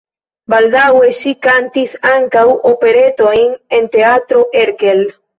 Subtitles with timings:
[0.51, 5.05] Baldaŭe ŝi kantis ankaŭ operetojn en Teatro Erkel.